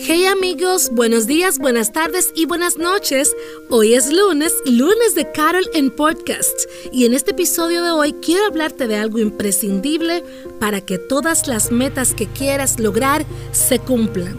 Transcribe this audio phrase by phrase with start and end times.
[0.00, 3.34] Hey amigos, buenos días, buenas tardes y buenas noches.
[3.68, 6.68] Hoy es lunes, lunes de Carol en Podcast.
[6.92, 10.22] Y en este episodio de hoy quiero hablarte de algo imprescindible
[10.60, 14.38] para que todas las metas que quieras lograr se cumplan.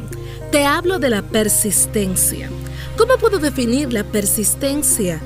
[0.52, 2.50] Te hablo de la persistencia.
[2.98, 5.22] ¿Cómo puedo definir la persistencia?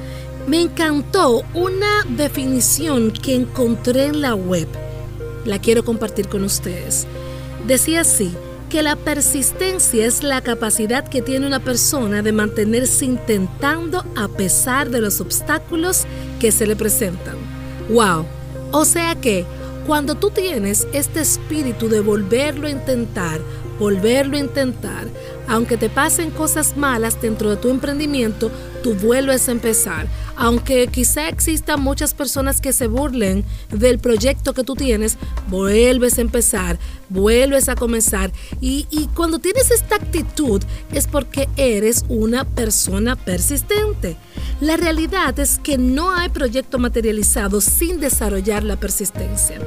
[0.48, 4.68] Me encantó una definición que encontré en la web.
[5.46, 7.05] La quiero compartir con ustedes.
[7.68, 8.34] Decía así,
[8.74, 14.90] que la persistencia es la capacidad que tiene una persona de mantenerse intentando a pesar
[14.90, 16.05] de los obstáculos
[16.40, 17.35] que se le presentan.
[17.90, 18.26] ¡Wow!
[18.71, 19.46] O sea que
[19.85, 23.41] cuando tú tienes este espíritu de volverlo a intentar,
[23.84, 25.09] volverlo a intentar,
[25.49, 28.49] aunque te pasen cosas malas dentro de tu emprendimiento,
[28.81, 30.07] tú vuelves a empezar.
[30.37, 35.17] Aunque quizá existan muchas personas que se burlen del proyecto que tú tienes,
[35.49, 38.31] vuelves a empezar, vuelves a comenzar.
[38.61, 44.15] Y, y cuando tienes esta actitud es porque eres una persona persistente.
[44.61, 49.59] La realidad es que no hay proyecto materializado sin desarrollar la persistencia.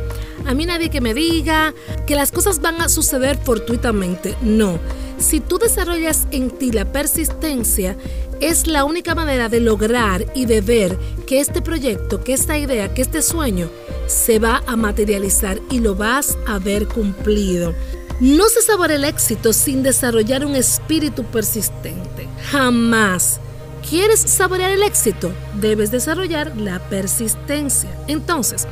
[0.47, 1.75] A mí nadie que me diga
[2.07, 4.37] que las cosas van a suceder fortuitamente.
[4.43, 4.79] No.
[5.19, 7.97] Si tú desarrollas en ti la persistencia,
[8.41, 12.93] es la única manera de lograr y de ver que este proyecto, que esta idea,
[12.95, 13.69] que este sueño
[14.07, 17.75] se va a materializar y lo vas a ver cumplido.
[18.21, 22.29] No se saborea el éxito sin desarrollar un espíritu persistente.
[22.51, 23.41] Jamás.
[23.89, 25.33] ¿Quieres saborear el éxito?
[25.61, 27.91] Debes desarrollar la persistencia.
[28.09, 28.67] Entonces,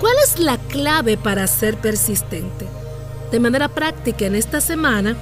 [0.00, 2.66] ¿cuál es la clave para ser persistente?
[3.30, 5.16] De manera práctica en esta semana,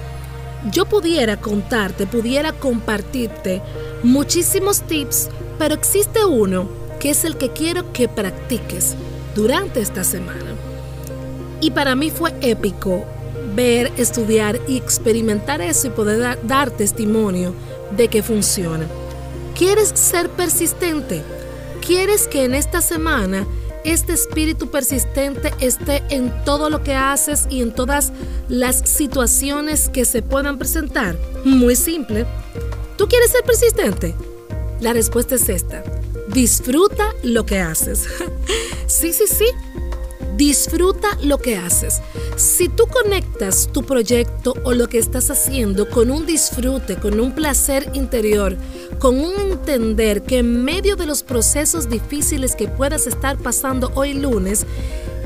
[0.73, 3.61] yo pudiera contarte, pudiera compartirte
[4.03, 5.29] muchísimos tips,
[5.59, 6.69] pero existe uno
[6.99, 8.97] que es el que quiero que practiques
[9.35, 10.55] durante esta semana.
[11.61, 13.05] Y para mí fue épico
[13.55, 17.55] ver, estudiar y experimentar eso y poder dar, testimonio
[17.97, 18.87] de que funciona.
[19.57, 21.23] ¿Quieres ser persistente?
[21.85, 23.47] ¿Quieres que en esta semana
[23.85, 28.13] este espíritu persistente esté en todo lo que haces y en todas
[28.49, 31.17] las situaciones que se puedan presentar?
[31.45, 32.27] Muy simple.
[32.97, 34.15] ¿Tú quieres ser persistente?
[34.81, 35.83] La respuesta es esta.
[36.29, 38.07] Disfruta lo que haces.
[38.87, 39.47] sí, sí, sí.
[40.39, 42.01] Disfruta lo que haces.
[42.37, 47.33] Si tú conectas tu proyecto o lo que estás haciendo con un disfrute, con un
[47.33, 48.57] placer interior,
[49.01, 54.15] con un entender que en medio de los procesos difíciles que puedas estar pasando hoy
[54.15, 54.65] lunes,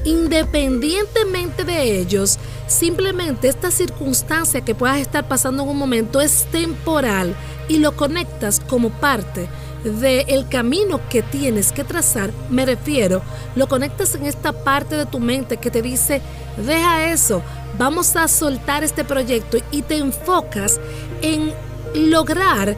[0.07, 7.37] independientemente de ellos, simplemente esta circunstancia que puedas estar pasando en un momento es temporal
[7.69, 9.49] y lo conectas como parte
[9.85, 13.23] del camino que tienes que trazar, me refiero,
[13.57, 16.21] lo conectas en esta parte de tu mente que te dice,
[16.57, 17.43] deja eso,
[17.79, 20.81] vamos a soltar este proyecto y te enfocas
[21.21, 21.53] en
[21.95, 22.77] lograr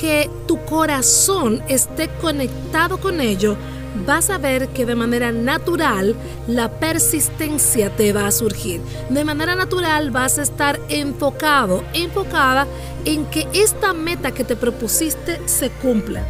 [0.00, 3.56] que tu corazón esté conectado con ello
[3.96, 6.14] vas a ver que de manera natural
[6.46, 8.80] la persistencia te va a surgir.
[9.10, 12.66] De manera natural vas a estar enfocado, enfocada
[13.04, 16.26] en que esta meta que te propusiste se cumpla.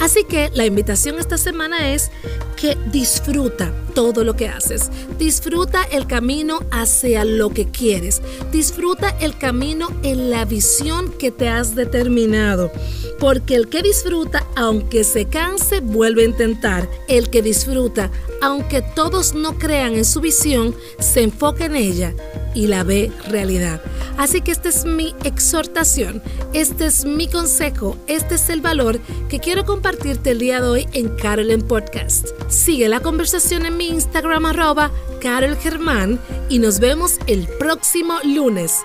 [0.00, 2.10] Así que la invitación esta semana es
[2.56, 4.90] que disfruta todo lo que haces.
[5.18, 8.22] Disfruta el camino hacia lo que quieres.
[8.52, 12.70] Disfruta el camino en la visión que te has determinado.
[13.18, 16.88] Porque el que disfruta, aunque se canse, vuelve a intentar.
[17.10, 18.08] El que disfruta,
[18.40, 22.14] aunque todos no crean en su visión, se enfoca en ella
[22.54, 23.82] y la ve realidad.
[24.16, 26.22] Así que esta es mi exhortación,
[26.52, 30.88] este es mi consejo, este es el valor que quiero compartirte el día de hoy
[30.92, 32.28] en Carol en Podcast.
[32.48, 38.84] Sigue la conversación en mi Instagram arroba Carol Germán y nos vemos el próximo lunes.